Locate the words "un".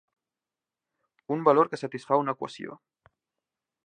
1.35-1.43